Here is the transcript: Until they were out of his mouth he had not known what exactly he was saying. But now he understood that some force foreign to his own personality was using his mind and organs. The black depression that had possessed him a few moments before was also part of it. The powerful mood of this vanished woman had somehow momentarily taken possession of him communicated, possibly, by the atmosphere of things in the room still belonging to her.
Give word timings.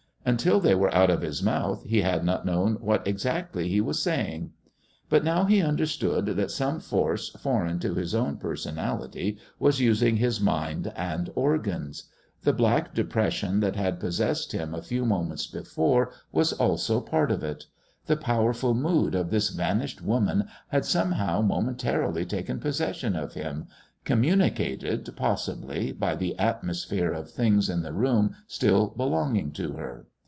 Until 0.23 0.59
they 0.59 0.75
were 0.75 0.93
out 0.93 1.09
of 1.09 1.23
his 1.23 1.41
mouth 1.41 1.81
he 1.83 2.01
had 2.03 2.23
not 2.23 2.45
known 2.45 2.75
what 2.75 3.07
exactly 3.07 3.67
he 3.69 3.81
was 3.81 4.03
saying. 4.03 4.51
But 5.09 5.23
now 5.23 5.45
he 5.45 5.63
understood 5.63 6.27
that 6.27 6.51
some 6.51 6.79
force 6.79 7.29
foreign 7.29 7.79
to 7.79 7.95
his 7.95 8.13
own 8.13 8.37
personality 8.37 9.39
was 9.57 9.79
using 9.79 10.17
his 10.17 10.39
mind 10.39 10.93
and 10.95 11.31
organs. 11.33 12.03
The 12.43 12.53
black 12.53 12.93
depression 12.93 13.61
that 13.61 13.75
had 13.75 13.99
possessed 13.99 14.51
him 14.51 14.75
a 14.75 14.83
few 14.83 15.07
moments 15.07 15.47
before 15.47 16.11
was 16.31 16.53
also 16.53 17.01
part 17.01 17.31
of 17.31 17.43
it. 17.43 17.65
The 18.05 18.15
powerful 18.15 18.75
mood 18.75 19.15
of 19.15 19.31
this 19.31 19.49
vanished 19.49 20.03
woman 20.03 20.45
had 20.67 20.85
somehow 20.85 21.41
momentarily 21.41 22.25
taken 22.25 22.59
possession 22.59 23.15
of 23.15 23.33
him 23.33 23.65
communicated, 24.03 25.09
possibly, 25.15 25.91
by 25.91 26.15
the 26.15 26.37
atmosphere 26.37 27.11
of 27.11 27.29
things 27.31 27.69
in 27.69 27.81
the 27.81 27.93
room 27.93 28.35
still 28.47 28.87
belonging 28.95 29.51
to 29.53 29.73
her. 29.73 30.05